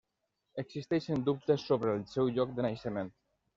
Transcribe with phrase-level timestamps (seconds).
[0.63, 3.15] Existeixen dubtes sobre el seu lloc de naixement.